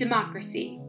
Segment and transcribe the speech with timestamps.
[0.00, 0.80] Democracy,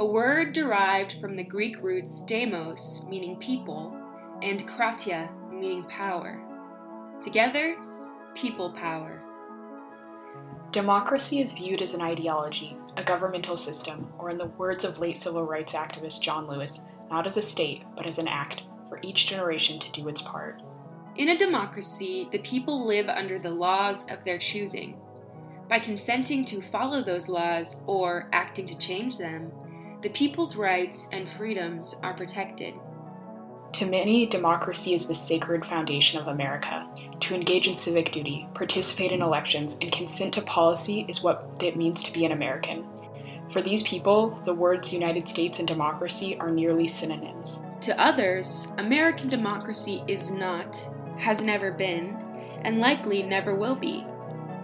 [0.00, 3.96] a word derived from the Greek roots demos, meaning people,
[4.42, 6.42] and kratia, meaning power.
[7.22, 7.76] Together,
[8.34, 9.22] people power.
[10.72, 15.16] Democracy is viewed as an ideology, a governmental system, or in the words of late
[15.16, 16.80] civil rights activist John Lewis,
[17.12, 20.60] not as a state, but as an act for each generation to do its part.
[21.14, 25.00] In a democracy, the people live under the laws of their choosing.
[25.72, 29.50] By consenting to follow those laws or acting to change them,
[30.02, 32.74] the people's rights and freedoms are protected.
[33.72, 36.86] To many, democracy is the sacred foundation of America.
[37.20, 41.74] To engage in civic duty, participate in elections, and consent to policy is what it
[41.74, 42.86] means to be an American.
[43.50, 47.62] For these people, the words United States and democracy are nearly synonyms.
[47.80, 50.76] To others, American democracy is not,
[51.16, 52.14] has never been,
[52.60, 54.04] and likely never will be.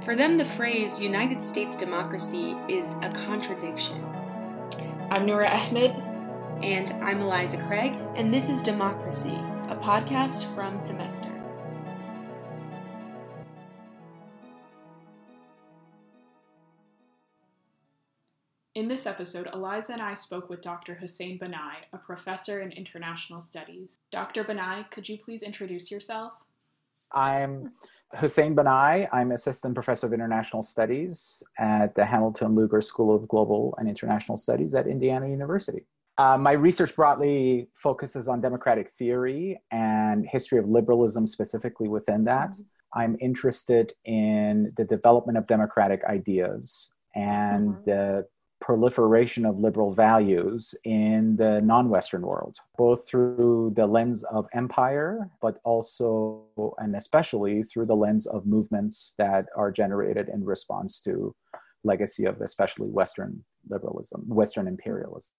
[0.05, 4.03] For them, the phrase United States democracy is a contradiction.
[5.11, 5.91] I'm Noura Ahmed.
[6.63, 9.39] And I'm Eliza Craig, and this is Democracy,
[9.69, 11.35] a podcast from Themester.
[18.75, 20.95] In this episode, Eliza and I spoke with Dr.
[20.95, 23.99] Hussein Banai, a professor in international studies.
[24.11, 24.45] Dr.
[24.45, 26.33] Banai, could you please introduce yourself?
[27.13, 27.73] I'm
[28.17, 29.09] Hussein Banai.
[29.13, 34.37] I'm Assistant Professor of International Studies at the Hamilton Lugar School of Global and International
[34.37, 35.85] Studies at Indiana University.
[36.17, 42.51] Uh, my research broadly focuses on democratic theory and history of liberalism specifically within that.
[42.51, 42.99] Mm-hmm.
[42.99, 47.85] I'm interested in the development of democratic ideas and mm-hmm.
[47.85, 48.27] the
[48.61, 55.31] proliferation of liberal values in the non Western world, both through the lens of empire,
[55.41, 56.45] but also
[56.79, 61.35] and especially through the lens of movements that are generated in response to
[61.85, 65.33] legacy of especially Western liberalism, Western imperialism.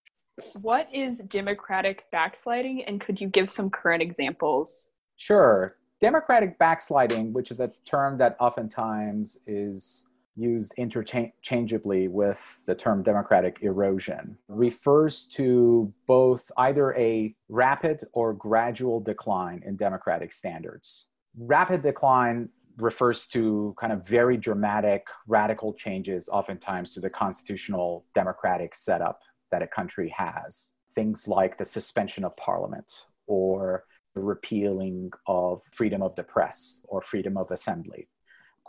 [0.62, 4.91] What is democratic backsliding, and could you give some current examples?
[5.18, 5.75] Sure.
[6.00, 10.06] Democratic backsliding, which is a term that oftentimes is
[10.39, 19.00] used interchangeably with the term democratic erosion, refers to both either a rapid or gradual
[19.00, 21.07] decline in democratic standards.
[21.38, 28.73] Rapid decline refers to kind of very dramatic, radical changes, oftentimes to the constitutional democratic
[28.73, 29.19] setup
[29.51, 30.71] that a country has.
[30.95, 32.91] Things like the suspension of parliament
[33.27, 33.83] or
[34.16, 38.07] the repealing of freedom of the press or freedom of assembly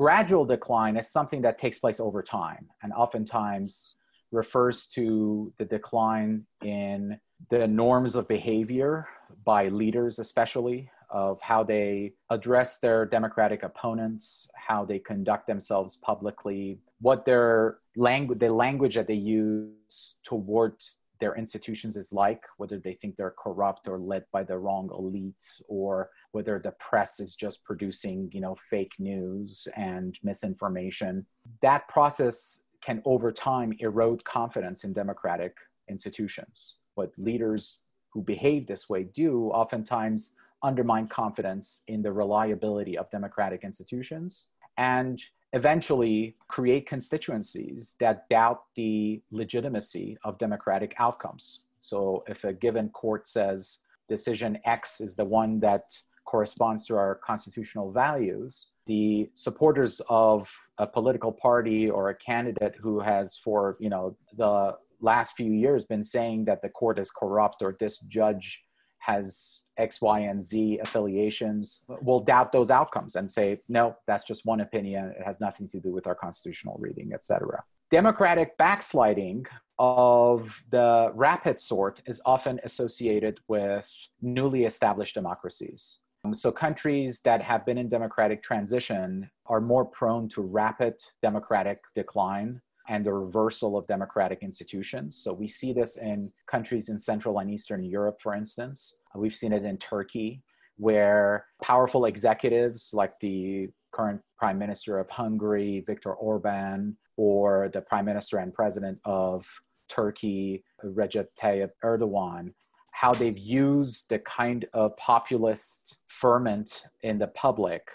[0.00, 3.96] gradual decline is something that takes place over time and oftentimes
[4.32, 9.06] refers to the decline in the norms of behavior
[9.44, 16.78] by leaders, especially of how they address their democratic opponents, how they conduct themselves publicly,
[17.02, 22.94] what their language, the language that they use towards their institutions is like, whether they
[22.94, 27.62] think they're corrupt or led by the wrong elite, or whether the press is just
[27.64, 31.26] producing, you know, fake news and misinformation.
[31.62, 35.54] That process can over time erode confidence in democratic
[35.88, 36.76] institutions.
[36.94, 37.78] What leaders
[38.12, 45.22] who behave this way do oftentimes undermine confidence in the reliability of democratic institutions and
[45.52, 51.60] eventually create constituencies that doubt the legitimacy of democratic outcomes.
[51.78, 55.82] So if a given court says decision X is the one that
[56.24, 63.00] corresponds to our constitutional values, the supporters of a political party or a candidate who
[63.00, 67.62] has for, you know, the last few years been saying that the court is corrupt
[67.62, 68.62] or this judge
[68.98, 74.46] has X, Y, and Z affiliations will doubt those outcomes and say, no, that's just
[74.46, 75.14] one opinion.
[75.18, 77.62] It has nothing to do with our constitutional reading, etc.
[77.90, 79.46] Democratic backsliding
[79.78, 85.98] of the rapid sort is often associated with newly established democracies.
[86.24, 91.80] Um, so, countries that have been in democratic transition are more prone to rapid democratic
[91.94, 92.60] decline
[92.90, 95.16] and the reversal of democratic institutions.
[95.16, 98.96] So we see this in countries in Central and Eastern Europe, for instance.
[99.14, 100.42] Uh, we've seen it in Turkey,
[100.76, 108.04] where powerful executives like the current Prime Minister of Hungary, Viktor Orban, or the Prime
[108.04, 109.46] Minister and President of
[109.88, 112.52] Turkey, Recep Tayyip Erdogan,
[112.92, 117.88] how they've used the kind of populist ferment in the public,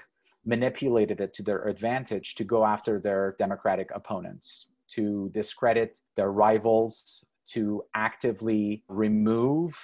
[0.46, 7.24] manipulated it to their advantage to go after their democratic opponents to discredit their rivals,
[7.48, 9.76] to actively remove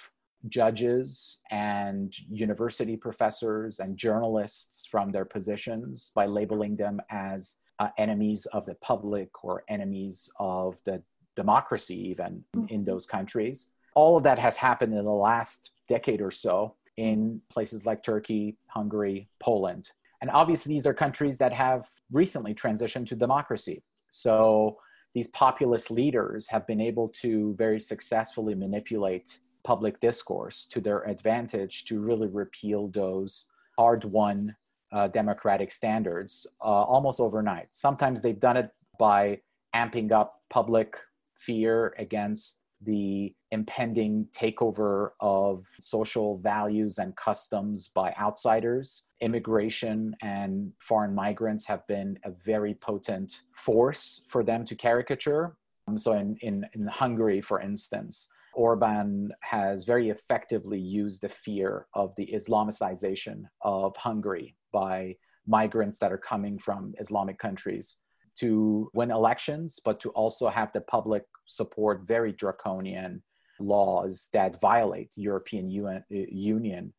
[0.49, 8.45] judges and university professors and journalists from their positions by labeling them as uh, enemies
[8.47, 11.01] of the public or enemies of the
[11.35, 12.73] democracy, even mm-hmm.
[12.73, 13.71] in those countries.
[13.95, 18.57] All of that has happened in the last decade or so in places like Turkey,
[18.67, 19.89] Hungary, Poland.
[20.21, 23.83] And obviously, these are countries that have recently transitioned to democracy.
[24.11, 24.77] So
[25.13, 31.85] these populist leaders have been able to very successfully manipulate public discourse to their advantage
[31.85, 33.45] to really repeal those
[33.77, 34.55] hard won
[34.91, 37.67] uh, democratic standards uh, almost overnight.
[37.71, 38.69] Sometimes they've done it
[38.99, 39.39] by
[39.75, 40.97] amping up public
[41.37, 49.07] fear against the impending takeover of social values and customs by outsiders.
[49.21, 55.55] Immigration and foreign migrants have been a very potent force for them to caricature.
[55.87, 61.87] Um, so, in, in, in Hungary, for instance, Orban has very effectively used the fear
[61.93, 65.15] of the Islamicization of Hungary by
[65.47, 67.97] migrants that are coming from Islamic countries
[68.39, 73.21] to win elections, but to also have the public support very draconian
[73.59, 76.93] laws that violate European uh, Union.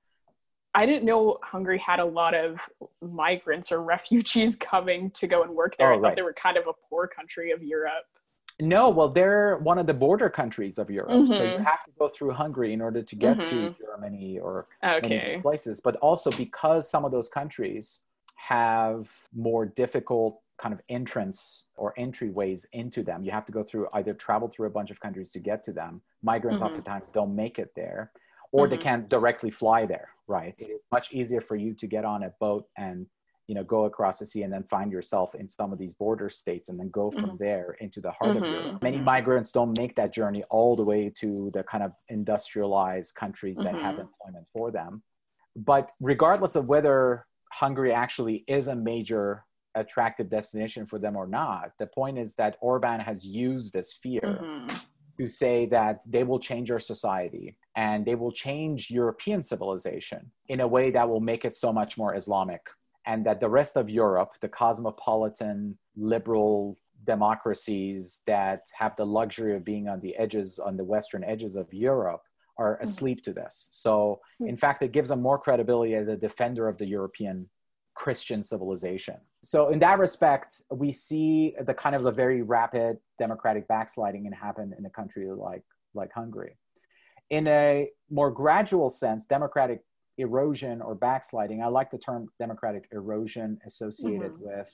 [0.75, 2.67] I didn't know Hungary had a lot of
[3.03, 5.93] migrants or refugees coming to go and work there.
[5.93, 6.17] Oh, I thought right.
[6.17, 8.07] they were kind of a poor country of Europe.
[8.61, 11.33] No, well, they're one of the border countries of Europe, mm-hmm.
[11.33, 11.65] so you mm-hmm.
[11.65, 13.51] have to go through Hungary in order to get mm-hmm.
[13.51, 15.39] to Germany or okay.
[15.43, 15.81] places.
[15.81, 18.01] But also because some of those countries
[18.37, 23.25] have more difficult kind of entrance or entryways into them.
[23.25, 25.73] You have to go through either travel through a bunch of countries to get to
[25.73, 26.03] them.
[26.23, 26.71] Migrants mm-hmm.
[26.71, 28.13] oftentimes don't make it there,
[28.53, 28.71] or mm-hmm.
[28.71, 30.09] they can't directly fly there.
[30.29, 30.55] Right?
[30.59, 33.07] It's much easier for you to get on a boat and
[33.49, 36.31] you know go across the sea and then find yourself in some of these border
[36.31, 37.37] states and then go from mm-hmm.
[37.45, 38.67] there into the heart of Europe.
[38.67, 38.85] Mm-hmm.
[38.85, 43.57] Many migrants don't make that journey all the way to the kind of industrialized countries
[43.59, 44.03] that have mm-hmm.
[44.03, 45.03] employment for them.
[45.57, 51.73] But regardless of whether Hungary actually is a major attractive destination for them or not.
[51.79, 54.77] The point is that Orban has used this fear mm-hmm.
[55.19, 60.61] to say that they will change our society and they will change European civilization in
[60.61, 62.61] a way that will make it so much more Islamic.
[63.07, 69.65] And that the rest of Europe, the cosmopolitan, liberal democracies that have the luxury of
[69.65, 72.23] being on the edges, on the western edges of Europe,
[72.59, 72.85] are mm-hmm.
[72.85, 73.69] asleep to this.
[73.73, 74.49] So, hmm.
[74.49, 77.49] in fact, it gives them more credibility as a defender of the European
[77.95, 79.17] Christian civilization.
[79.43, 84.35] So in that respect, we see the kind of the very rapid democratic backsliding and
[84.35, 85.63] happen in a country like
[85.95, 86.57] like Hungary.
[87.31, 89.83] In a more gradual sense, democratic
[90.19, 94.45] erosion or backsliding, I like the term democratic erosion associated mm-hmm.
[94.45, 94.71] with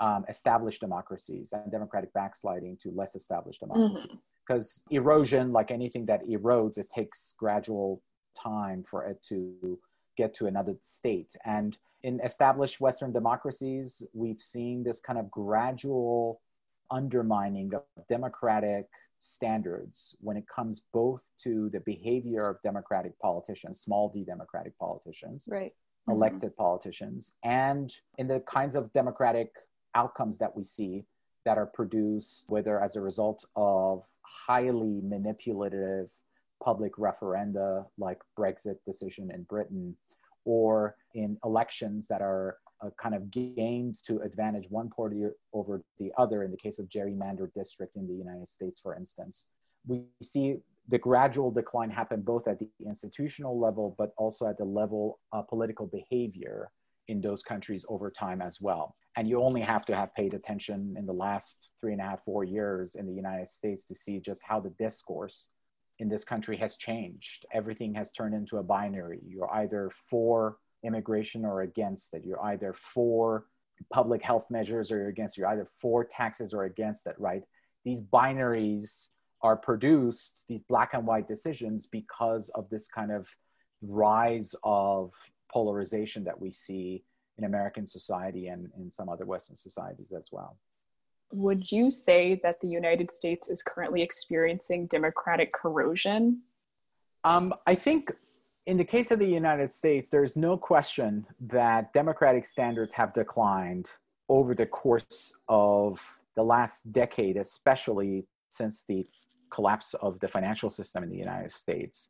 [0.00, 4.18] um, established democracies and democratic backsliding to less established democracy.
[4.46, 4.96] Because mm-hmm.
[4.96, 8.02] erosion, like anything that erodes, it takes gradual
[8.40, 9.78] time for it to
[10.16, 11.36] get to another state.
[11.44, 16.40] And in established Western democracies, we've seen this kind of gradual
[16.90, 18.86] undermining of democratic
[19.22, 25.48] standards when it comes both to the behavior of democratic politicians, small d democratic politicians,
[25.50, 25.72] right.
[26.08, 26.62] elected mm-hmm.
[26.62, 29.54] politicians, and in the kinds of democratic
[29.94, 31.04] outcomes that we see
[31.44, 36.12] that are produced, whether as a result of highly manipulative
[36.62, 39.96] public referenda like Brexit decision in Britain,
[40.44, 46.12] or in elections that are uh, kind of gained to advantage one party over the
[46.18, 49.48] other in the case of gerrymandered district in the united states for instance
[49.86, 50.56] we see
[50.88, 55.46] the gradual decline happen both at the institutional level but also at the level of
[55.48, 56.70] political behavior
[57.08, 58.94] in those countries over time as well.
[59.16, 62.22] And you only have to have paid attention in the last three and a half,
[62.22, 65.50] four years in the United States to see just how the discourse
[65.98, 67.44] in this country has changed.
[67.52, 69.20] Everything has turned into a binary.
[69.26, 72.24] You're either for immigration or against it.
[72.24, 73.46] You're either for
[73.90, 75.36] public health measures or you're against.
[75.36, 77.42] You're either for taxes or against it, right?
[77.84, 79.08] These binaries
[79.42, 83.28] are produced, these black and white decisions, because of this kind of
[83.82, 85.12] rise of
[85.52, 87.02] polarization that we see
[87.38, 90.56] in American society and in some other Western societies as well
[91.32, 96.42] would you say that the United States is currently experiencing democratic corrosion?
[97.24, 98.12] Um, I think
[98.66, 103.90] in the case of the United States, there's no question that democratic standards have declined
[104.28, 106.00] over the course of
[106.36, 109.04] the last decade, especially since the
[109.50, 112.08] collapse of the financial system in the United States.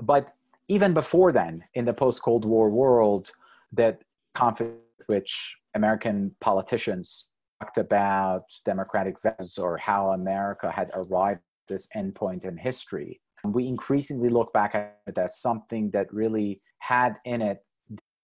[0.00, 0.34] But
[0.68, 3.30] even before then, in the post Cold War world,
[3.72, 4.02] that
[4.34, 7.28] conflict which American politicians
[7.60, 13.20] talked about democratic values or how America had arrived at this endpoint in history.
[13.44, 17.64] We increasingly look back at it as something that really had in it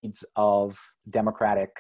[0.02, 0.78] deeds of
[1.10, 1.70] democratic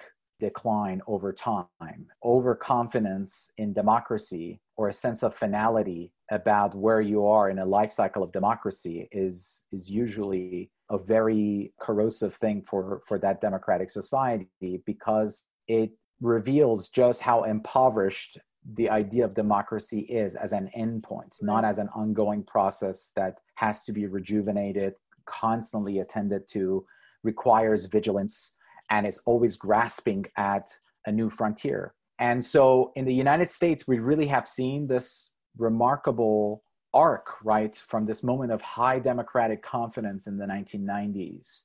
[0.40, 7.50] decline over time, overconfidence in democracy, or a sense of finality about where you are
[7.50, 13.18] in a life cycle of democracy is is usually a very corrosive thing for for
[13.18, 15.90] that democratic society because it
[16.20, 18.38] reveals just how impoverished
[18.74, 23.84] the idea of democracy is as an endpoint, not as an ongoing process that has
[23.84, 24.94] to be rejuvenated,
[25.26, 26.84] constantly attended to,
[27.22, 28.56] requires vigilance,
[28.90, 30.68] and is always grasping at
[31.06, 31.94] a new frontier.
[32.18, 38.06] And so in the United States, we really have seen this remarkable arc, right, from
[38.06, 41.62] this moment of high democratic confidence in the 1990s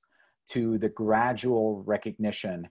[0.49, 2.69] to the gradual recognition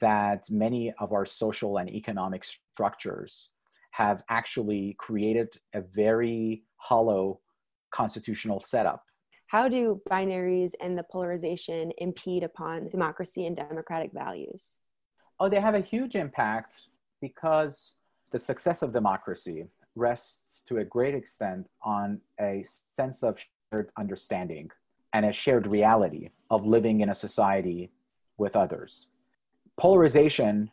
[0.00, 3.50] that many of our social and economic structures
[3.96, 7.40] have actually created a very hollow
[7.92, 9.02] constitutional setup.
[9.46, 14.80] How do binaries and the polarization impede upon democracy and democratic values?
[15.40, 16.74] Oh, they have a huge impact
[17.22, 17.94] because
[18.32, 22.62] the success of democracy rests to a great extent on a
[22.98, 24.70] sense of shared understanding
[25.14, 27.90] and a shared reality of living in a society
[28.36, 29.08] with others.
[29.78, 30.70] Polarization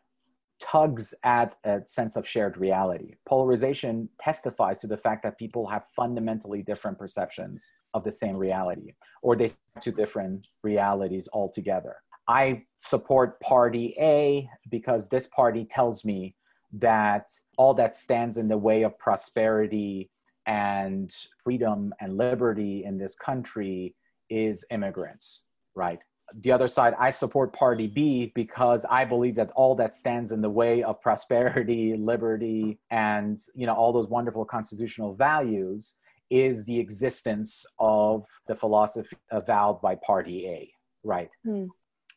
[0.60, 3.16] tugs at a sense of shared reality.
[3.28, 8.94] Polarization testifies to the fact that people have fundamentally different perceptions of the same reality,
[9.22, 9.50] or they
[9.82, 11.96] to different realities altogether.
[12.28, 16.36] I support party A because this party tells me
[16.74, 20.10] that all that stands in the way of prosperity
[20.46, 23.96] and freedom and liberty in this country
[24.30, 25.44] is immigrants,
[25.76, 26.00] right?
[26.36, 30.42] The other side, I support Party B because I believe that all that stands in
[30.42, 35.96] the way of prosperity, liberty, and you know all those wonderful constitutional values
[36.30, 40.74] is the existence of the philosophy avowed by Party A.
[41.04, 41.30] Right.
[41.44, 41.66] Hmm.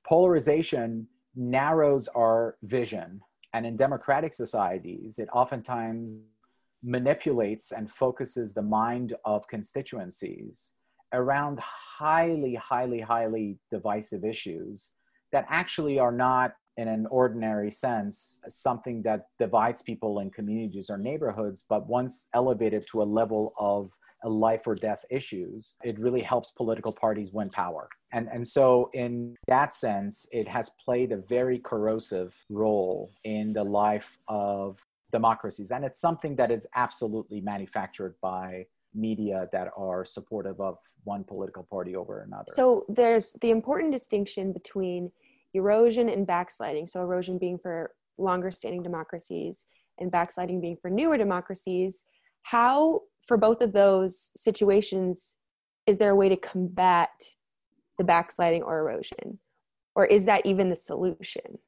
[0.07, 3.21] Polarization narrows our vision,
[3.53, 6.13] and in democratic societies, it oftentimes
[6.83, 10.75] manipulates and focuses the mind of constituencies
[11.17, 14.93] around highly, highly, highly divisive issues
[15.33, 20.99] that actually are not, in an ordinary sense, something that divides people in communities or
[20.99, 23.91] neighborhoods, but once elevated to a level of
[24.25, 27.89] a life or death issues, it really helps political parties win power.
[28.13, 33.65] And, and so, in that sense, it has played a very corrosive role in the
[33.65, 34.79] life of
[35.13, 35.71] democracies.
[35.71, 38.67] And it's something that is absolutely manufactured by
[38.97, 42.47] media that are supportive of one political party over another.
[42.49, 45.13] So there's the important distinction between
[45.55, 46.87] erosion and backsliding.
[46.87, 49.67] So erosion being for longer standing democracies
[49.99, 52.05] and backsliding being for newer democracies.
[52.43, 55.37] How, for both of those situations,
[55.87, 57.11] is there a way to combat
[57.99, 59.39] the backsliding or erosion?
[59.95, 61.59] Or is that even the solution?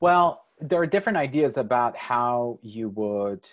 [0.00, 3.48] Well, there are different ideas about how you would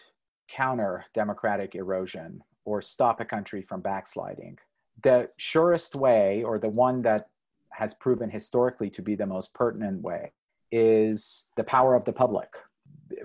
[0.50, 4.58] counter democratic erosion or stop a country from backsliding.
[5.03, 7.30] The surest way, or the one that
[7.70, 10.34] has proven historically to be the most pertinent way,
[10.72, 12.50] is the power of the public.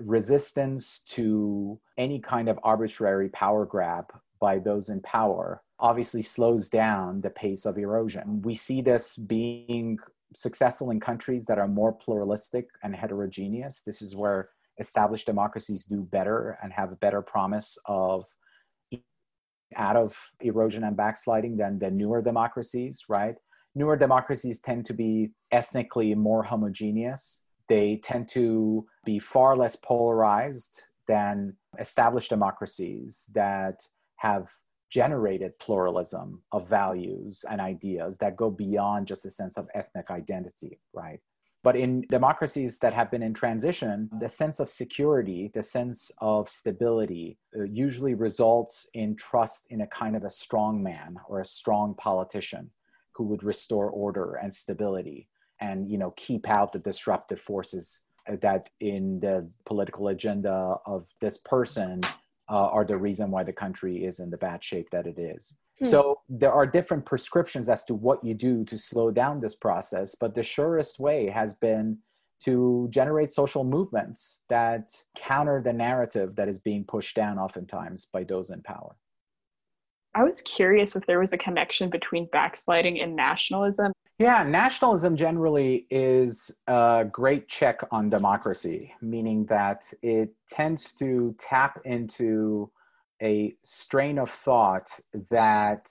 [0.01, 4.05] Resistance to any kind of arbitrary power grab
[4.39, 8.41] by those in power obviously slows down the pace of erosion.
[8.41, 9.99] We see this being
[10.33, 13.81] successful in countries that are more pluralistic and heterogeneous.
[13.81, 18.25] This is where established democracies do better and have a better promise of
[19.75, 23.35] out of erosion and backsliding than the newer democracies, right?
[23.75, 27.41] Newer democracies tend to be ethnically more homogeneous.
[27.67, 33.81] They tend to be far less polarized than established democracies that
[34.17, 34.49] have
[34.89, 40.79] generated pluralism of values and ideas that go beyond just a sense of ethnic identity,
[40.93, 41.19] right?
[41.67, 46.47] But in democracies that have been in transition, the sense of security, the sense of
[46.47, 51.45] stability uh, usually results in trust in a kind of a strong man or a
[51.59, 52.71] strong politician
[53.11, 55.27] who would restore order and stability
[55.59, 61.09] and you know keep out the disruptive forces uh, that in the political agenda of
[61.19, 61.99] this person
[62.49, 65.57] uh, are the reason why the country is in the bad shape that it is.
[65.79, 65.85] Hmm.
[65.85, 70.15] So there are different prescriptions as to what you do to slow down this process,
[70.15, 71.99] but the surest way has been
[72.39, 78.23] to generate social movements that counter the narrative that is being pushed down oftentimes by
[78.23, 78.95] those in power.
[80.13, 83.91] I was curious if there was a connection between backsliding and nationalism.
[84.19, 91.79] Yeah, nationalism generally is a great check on democracy, meaning that it tends to tap
[91.85, 92.71] into
[93.21, 94.89] a strain of thought
[95.29, 95.89] that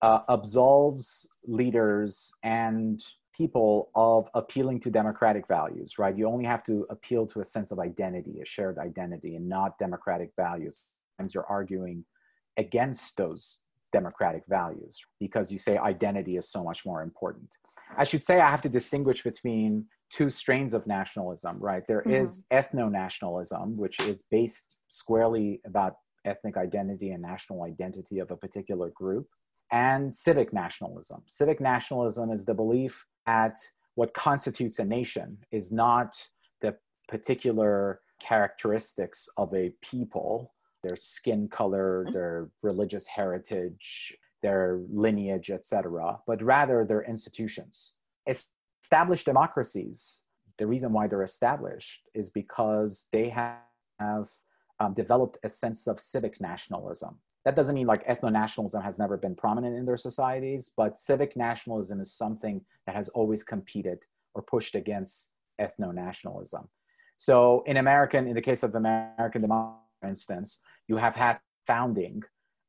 [0.00, 3.02] uh, absolves leaders and
[3.34, 6.16] people of appealing to democratic values, right?
[6.16, 9.78] You only have to appeal to a sense of identity, a shared identity, and not
[9.78, 10.90] democratic values.
[11.16, 12.04] Sometimes you're arguing
[12.56, 13.60] against those
[13.90, 17.48] democratic values because you say identity is so much more important.
[17.96, 21.82] I should say I have to distinguish between two strains of nationalism, right?
[21.86, 22.14] There mm-hmm.
[22.14, 28.36] is ethno nationalism, which is based squarely about ethnic identity and national identity of a
[28.36, 29.28] particular group,
[29.70, 31.22] and civic nationalism.
[31.26, 33.56] Civic nationalism is the belief that
[33.94, 36.16] what constitutes a nation is not
[36.60, 36.76] the
[37.08, 40.52] particular characteristics of a people
[40.82, 47.94] their skin color their religious heritage their lineage etc but rather their institutions
[48.26, 50.24] established democracies
[50.58, 54.28] the reason why they're established is because they have
[54.82, 59.34] um, developed a sense of civic nationalism that doesn't mean like ethno-nationalism has never been
[59.34, 63.98] prominent in their societies but civic nationalism is something that has always competed
[64.34, 66.68] or pushed against ethno-nationalism
[67.22, 72.20] so in American, in the case of American democracy, for instance, you have had founding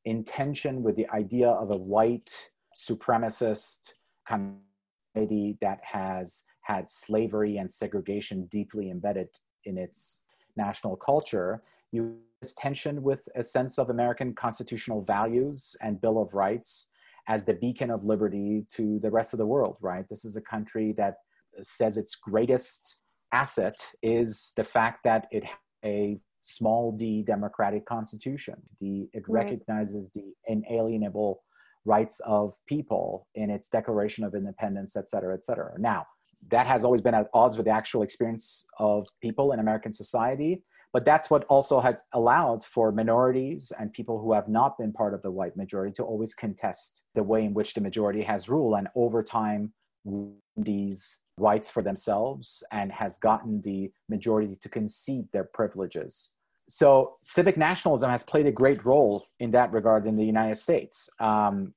[0.06, 2.32] in tension with the idea of a white
[2.78, 3.80] supremacist
[4.28, 9.30] community that has had slavery and segregation deeply embedded
[9.66, 10.22] in its
[10.56, 11.64] national culture.
[11.94, 16.90] You this tension with a sense of American constitutional values and Bill of Rights
[17.30, 20.06] as the beacon of liberty to the rest of the world, right?
[20.10, 21.16] This is a country that
[21.62, 22.98] says its greatest
[23.32, 28.62] asset is the fact that it has a small d democratic constitution.
[28.82, 29.46] The, it right.
[29.46, 31.44] recognizes the inalienable
[31.86, 35.74] rights of people in its Declaration of Independence, et cetera, et cetera.
[35.78, 36.06] Now,
[36.52, 40.62] that has always been at odds with the actual experience of people in American society,
[40.94, 45.16] but that's what also has allowed for minorities and people who have not been part
[45.16, 48.78] of the white majority to always contest the way in which the majority has ruled.
[48.78, 49.74] And over time,
[50.56, 56.32] these rights for themselves and has gotten the majority to concede their privileges.
[56.70, 61.10] So, civic nationalism has played a great role in that regard in the United States.
[61.20, 61.74] Um,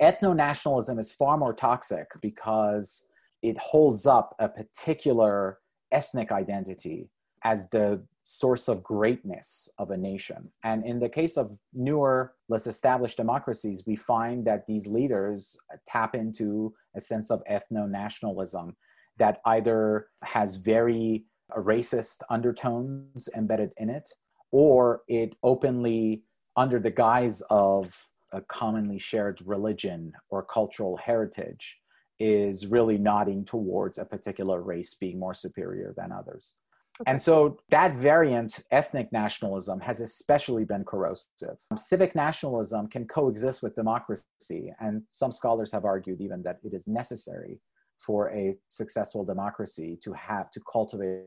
[0.00, 3.06] Ethno nationalism is far more toxic because
[3.42, 5.58] it holds up a particular
[5.92, 7.10] ethnic identity
[7.44, 10.50] as the source of greatness of a nation.
[10.64, 15.56] And in the case of newer, less established democracies, we find that these leaders
[15.86, 18.76] tap into a sense of ethno nationalism
[19.18, 21.24] that either has very
[21.56, 24.10] racist undertones embedded in it
[24.50, 26.22] or it openly,
[26.56, 27.92] under the guise of
[28.32, 31.78] a commonly shared religion or cultural heritage,
[32.20, 36.56] is really nodding towards a particular race being more superior than others.
[37.00, 37.10] Okay.
[37.10, 41.58] And so that variant, ethnic nationalism, has especially been corrosive.
[41.70, 46.72] Um, civic nationalism can coexist with democracy, and some scholars have argued even that it
[46.72, 47.60] is necessary
[47.98, 51.24] for a successful democracy to have to cultivate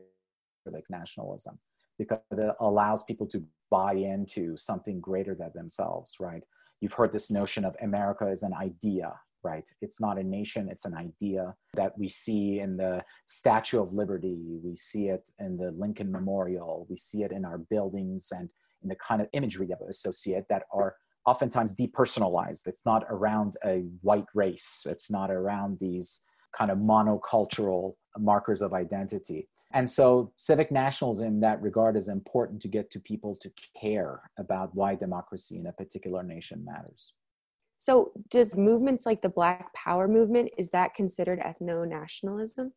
[0.66, 1.58] civic nationalism
[1.98, 6.42] because it allows people to buy into something greater than themselves, right?
[6.80, 9.68] You've heard this notion of America as an idea, right?
[9.80, 14.58] It's not a nation, it's an idea that we see in the Statue of Liberty,
[14.62, 18.48] we see it in the Lincoln Memorial, we see it in our buildings and
[18.82, 20.96] in the kind of imagery that we associate that are
[21.26, 22.66] oftentimes depersonalized.
[22.66, 26.22] It's not around a white race, it's not around these
[26.52, 29.48] kind of monocultural markers of identity.
[29.72, 34.22] And so civic nationalism in that regard is important to get to people to care
[34.38, 37.12] about why democracy in a particular nation matters.
[37.78, 42.72] So, does movements like the Black Power movement is that considered ethno nationalism?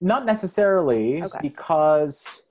[0.00, 1.38] Not necessarily, okay.
[1.40, 2.42] because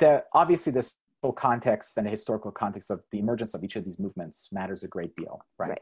[0.00, 3.84] the obviously the social context and the historical context of the emergence of each of
[3.84, 5.70] these movements matters a great deal, right?
[5.70, 5.78] right.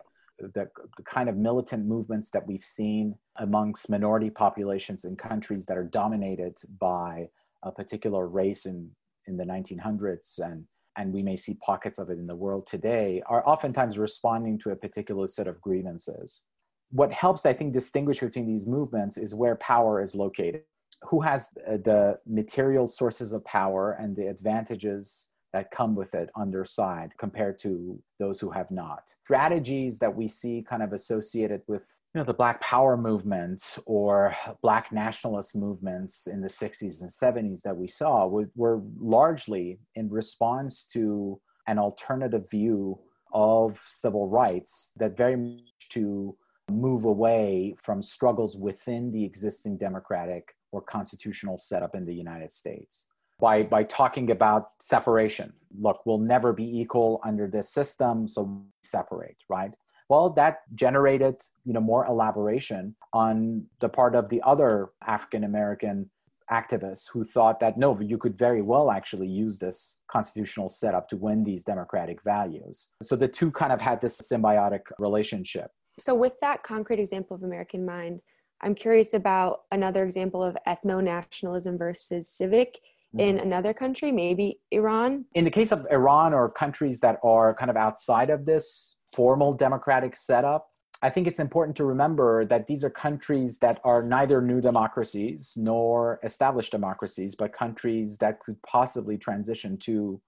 [0.53, 5.79] The, the kind of militant movements that we've seen amongst minority populations in countries that
[5.79, 7.29] are dominated by
[7.63, 8.91] a particular race in,
[9.27, 10.65] in the 1900s and
[10.97, 14.71] and we may see pockets of it in the world today, are oftentimes responding to
[14.71, 16.45] a particular set of grievances.
[16.91, 20.63] What helps, I think, distinguish between these movements is where power is located.
[21.03, 26.31] Who has uh, the material sources of power and the advantages that come with it
[26.35, 29.15] on their side compared to those who have not.
[29.23, 34.37] Strategies that we see kind of associated with you know the black power movement or
[34.63, 40.09] black nationalist movements in the 60s and 70s that we saw was, were largely in
[40.09, 42.99] response to an alternative view
[43.33, 46.37] of civil rights that very much to
[46.71, 53.09] move away from struggles within the existing democratic or constitutional setup in the United States.
[53.41, 59.37] By by talking about separation look we'll never be equal under this system so separate
[59.49, 59.73] right
[60.09, 66.11] well that generated you know more elaboration on the part of the other african american
[66.51, 71.17] activists who thought that no, you could very well actually use this constitutional setup to
[71.17, 72.91] win these democratic values.
[73.03, 75.71] So the two kind of had this symbiotic relationship.
[75.99, 78.21] So, with that concrete example of American Mind,
[78.61, 82.81] I'm curious about another example of ethno nationalism versus civic
[83.17, 83.47] in mm-hmm.
[83.47, 85.25] another country, maybe Iran?
[85.35, 89.53] In the case of Iran or countries that are kind of outside of this formal
[89.53, 90.69] democratic setup,
[91.03, 95.53] I think it's important to remember that these are countries that are neither new democracies
[95.57, 100.21] nor established democracies, but countries that could possibly transition to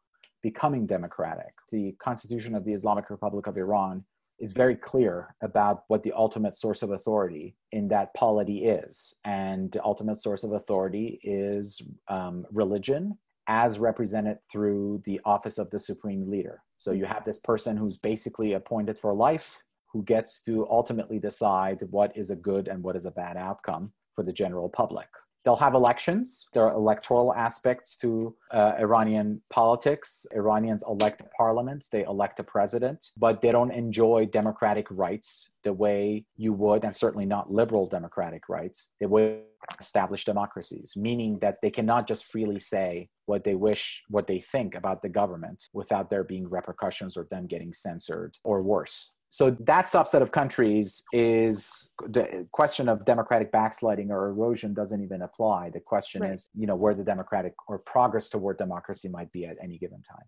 [0.43, 1.55] becoming democratic.
[1.73, 4.05] The Constitution of the Islamic Republic of Iran
[4.39, 9.15] is very clear about what the ultimate source of authority in that polity is.
[9.25, 13.19] And the ultimate source of authority is um, religion
[13.49, 16.61] as represented through the office of the supreme leader.
[16.77, 19.63] So you have this person who's basically appointed for life
[19.93, 23.93] who gets to ultimately decide what is a good and what is a bad outcome
[24.15, 25.09] for the general public.
[25.47, 26.49] They'll have elections.
[26.55, 30.27] There are electoral aspects to uh, Iranian politics.
[30.35, 35.73] Iranians elect a parliament, they elect a president, but they don't enjoy democratic rights the
[35.73, 39.43] way you would, and certainly not liberal democratic rights, they would
[39.81, 44.75] establish democracies, meaning that they cannot just freely say what they wish, what they think
[44.75, 49.87] about the government without there being repercussions or them getting censored or worse so that
[49.87, 55.71] subset of countries is the question of democratic backsliding or erosion doesn't even apply.
[55.71, 56.33] The question right.
[56.33, 60.03] is you know where the democratic or progress toward democracy might be at any given
[60.03, 60.25] time.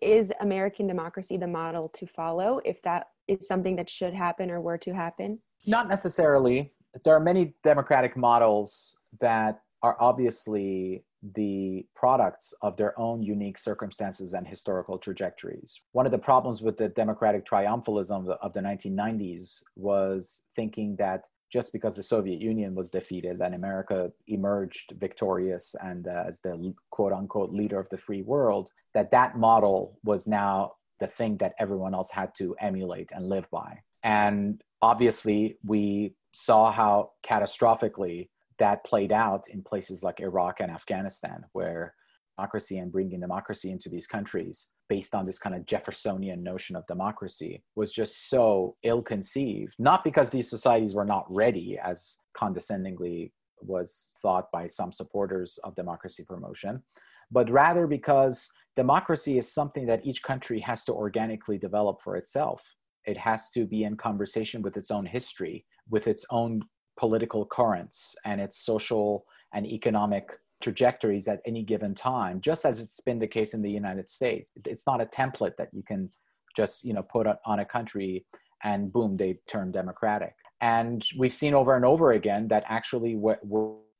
[0.00, 4.60] Is american democracy the model to follow if that is something that should happen or
[4.60, 5.38] were to happen?
[5.66, 6.72] Not necessarily.
[7.04, 14.34] There are many democratic models that are obviously the products of their own unique circumstances
[14.34, 15.80] and historical trajectories.
[15.92, 21.72] One of the problems with the democratic triumphalism of the 1990s was thinking that just
[21.72, 27.12] because the Soviet Union was defeated and America emerged victorious and uh, as the quote
[27.12, 31.94] unquote leader of the free world, that that model was now the thing that everyone
[31.94, 33.78] else had to emulate and live by.
[34.02, 41.44] And obviously, we saw how catastrophically that played out in places like Iraq and Afghanistan,
[41.52, 41.94] where
[42.36, 46.86] democracy and bringing democracy into these countries based on this kind of Jeffersonian notion of
[46.86, 53.32] democracy was just so ill conceived, not because these societies were not ready, as condescendingly
[53.60, 56.82] was thought by some supporters of democracy promotion,
[57.30, 62.74] but rather because democracy is something that each country has to organically develop for itself.
[63.04, 66.62] It has to be in conversation with its own history, with its own
[67.02, 73.00] political currents and its social and economic trajectories at any given time just as it's
[73.00, 74.52] been the case in the united states.
[74.64, 76.08] It's not a template that you can
[76.56, 78.24] just you know put on a country
[78.62, 80.36] and boom they turn democratic.
[80.60, 83.40] And we've seen over and over again that actually what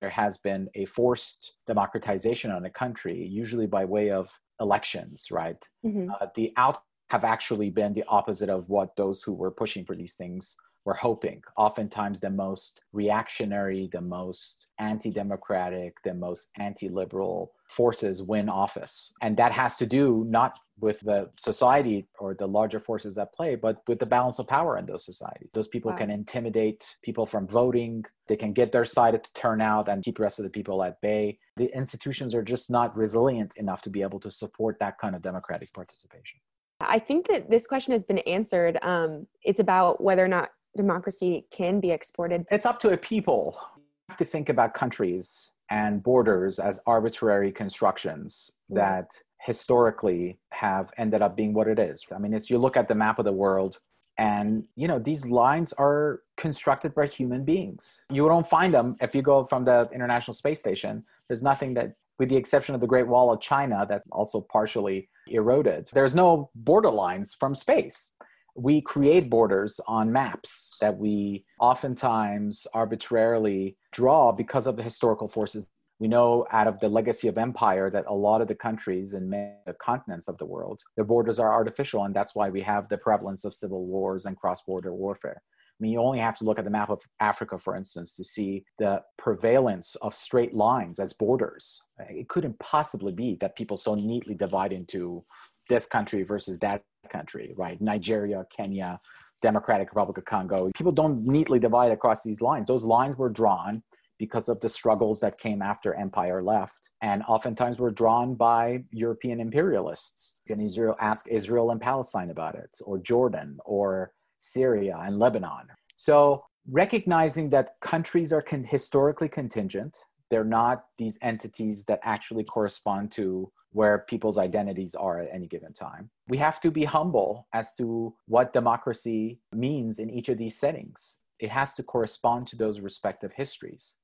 [0.01, 5.61] there has been a forced democratization on a country usually by way of elections right?
[5.85, 6.11] Mm-hmm.
[6.11, 6.79] uh, the out
[7.11, 10.95] have actually been the opposite of what those who were pushing for these things we're
[10.95, 11.43] hoping.
[11.57, 19.13] Oftentimes, the most reactionary, the most anti democratic, the most anti liberal forces win office.
[19.23, 23.55] And that has to do not with the society or the larger forces at play,
[23.55, 25.51] but with the balance of power in those societies.
[25.55, 25.97] Those people wow.
[25.97, 30.17] can intimidate people from voting, they can get their side to turn out and keep
[30.17, 31.39] the rest of the people at bay.
[31.57, 35.23] The institutions are just not resilient enough to be able to support that kind of
[35.23, 36.41] democratic participation.
[36.81, 38.79] I think that this question has been answered.
[38.83, 42.45] Um, it's about whether or not democracy can be exported?
[42.51, 43.57] It's up to a people.
[43.77, 48.77] You have to think about countries and borders as arbitrary constructions mm-hmm.
[48.77, 52.05] that historically have ended up being what it is.
[52.15, 53.79] I mean, if you look at the map of the world,
[54.19, 59.15] and you know these lines are constructed by human beings you don't find them if
[59.15, 62.87] you go from the international space station there's nothing that with the exception of the
[62.87, 68.13] great wall of china that's also partially eroded there's no border lines from space
[68.55, 75.67] we create borders on maps that we oftentimes arbitrarily draw because of the historical forces.
[75.99, 79.31] We know out of the legacy of empire that a lot of the countries and
[79.31, 82.99] many continents of the world, their borders are artificial, and that's why we have the
[82.99, 85.41] prevalence of civil wars and cross-border warfare.
[85.41, 88.25] I mean, you only have to look at the map of Africa, for instance, to
[88.25, 91.81] see the prevalence of straight lines as borders.
[92.11, 95.23] It couldn't possibly be that people so neatly divide into
[95.69, 97.81] this country versus that country, right?
[97.81, 98.99] Nigeria, Kenya,
[99.43, 100.71] Democratic Republic of Congo.
[100.75, 102.67] People don't neatly divide across these lines.
[102.67, 103.83] Those lines were drawn
[104.19, 109.41] because of the struggles that came after empire left and oftentimes were drawn by european
[109.41, 115.67] imperialists can israel ask israel and palestine about it or jordan or syria and lebanon
[115.97, 119.97] so recognizing that countries are con- historically contingent
[120.31, 125.73] They're not these entities that actually correspond to where people's identities are at any given
[125.73, 126.11] time.
[126.29, 131.19] We have to be humble as to what democracy means in each of these settings.
[131.41, 133.95] It has to correspond to those respective histories.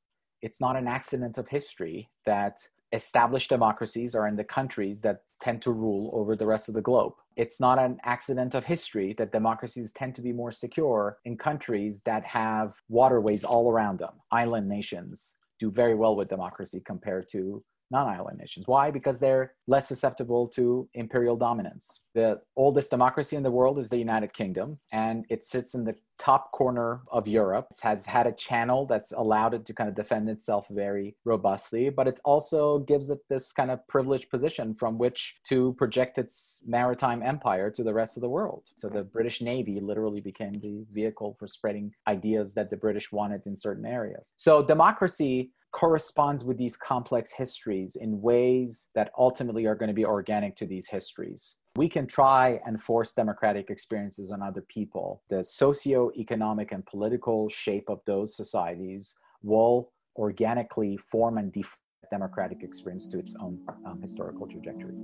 [0.42, 2.58] It's not an accident of history that
[2.92, 6.80] established democracies are in the countries that tend to rule over the rest of the
[6.80, 7.12] globe.
[7.36, 12.02] It's not an accident of history that democracies tend to be more secure in countries
[12.06, 14.14] that have waterways all around them.
[14.32, 18.66] Island nations do very well with democracy compared to non-island nations.
[18.66, 18.90] Why?
[18.90, 22.00] Because they're less susceptible to imperial dominance.
[22.14, 25.96] The oldest democracy in the world is the United Kingdom, and it sits in the
[26.18, 27.66] top corner of Europe.
[27.70, 31.90] It has had a channel that's allowed it to kind of defend itself very robustly,
[31.90, 36.62] but it also gives it this kind of privileged position from which to project its
[36.66, 38.64] maritime empire to the rest of the world.
[38.76, 43.42] So the British Navy literally became the vehicle for spreading ideas that the British wanted
[43.46, 44.32] in certain areas.
[44.36, 50.06] So democracy corresponds with these complex histories in ways that ultimately are going to be
[50.06, 51.56] organic to these histories.
[51.76, 55.22] We can try and force democratic experiences on other people.
[55.28, 61.78] The socio-economic and political shape of those societies will organically form and define
[62.10, 64.94] democratic experience to its own um, historical trajectory.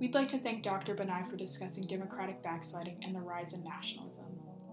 [0.00, 0.94] We'd like to thank Dr.
[0.94, 4.26] Banai for discussing democratic backsliding and the rise in nationalism.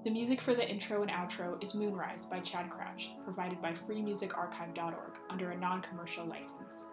[0.04, 5.14] The music for the intro and outro is Moonrise by Chad Crouch, provided by freemusicarchive.org
[5.30, 6.88] under a non commercial license.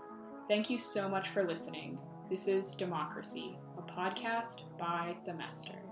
[0.46, 1.98] Thank you so much for listening.
[2.28, 5.87] This is Democracy, a podcast by Themester.